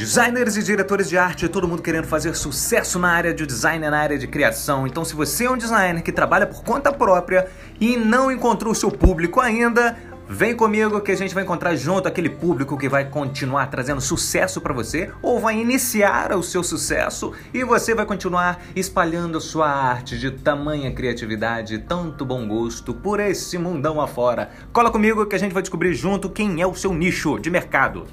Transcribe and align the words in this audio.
Designers 0.00 0.56
e 0.56 0.62
diretores 0.62 1.10
de 1.10 1.18
arte, 1.18 1.46
todo 1.46 1.68
mundo 1.68 1.82
querendo 1.82 2.06
fazer 2.06 2.34
sucesso 2.34 2.98
na 2.98 3.10
área 3.10 3.34
de 3.34 3.44
design, 3.44 3.86
na 3.90 3.98
área 3.98 4.16
de 4.16 4.26
criação. 4.26 4.86
Então, 4.86 5.04
se 5.04 5.14
você 5.14 5.44
é 5.44 5.50
um 5.50 5.58
designer 5.58 6.02
que 6.02 6.10
trabalha 6.10 6.46
por 6.46 6.64
conta 6.64 6.90
própria 6.90 7.50
e 7.78 7.98
não 7.98 8.32
encontrou 8.32 8.72
o 8.72 8.74
seu 8.74 8.90
público 8.90 9.40
ainda, 9.40 9.94
Vem 10.32 10.54
comigo 10.54 11.00
que 11.00 11.10
a 11.10 11.16
gente 11.16 11.34
vai 11.34 11.42
encontrar 11.42 11.74
junto 11.74 12.06
aquele 12.06 12.30
público 12.30 12.78
que 12.78 12.88
vai 12.88 13.04
continuar 13.04 13.66
trazendo 13.66 14.00
sucesso 14.00 14.60
para 14.60 14.72
você 14.72 15.10
ou 15.20 15.40
vai 15.40 15.58
iniciar 15.58 16.32
o 16.36 16.42
seu 16.42 16.62
sucesso 16.62 17.32
e 17.52 17.64
você 17.64 17.96
vai 17.96 18.06
continuar 18.06 18.62
espalhando 18.76 19.40
sua 19.40 19.68
arte 19.68 20.16
de 20.16 20.30
tamanha 20.30 20.92
criatividade, 20.92 21.80
tanto 21.80 22.24
bom 22.24 22.46
gosto 22.46 22.94
por 22.94 23.18
esse 23.18 23.58
mundão 23.58 24.00
afora. 24.00 24.50
Cola 24.72 24.92
comigo 24.92 25.26
que 25.26 25.34
a 25.34 25.38
gente 25.38 25.52
vai 25.52 25.62
descobrir 25.62 25.94
junto 25.94 26.30
quem 26.30 26.62
é 26.62 26.66
o 26.66 26.76
seu 26.76 26.94
nicho 26.94 27.36
de 27.36 27.50
mercado. 27.50 28.06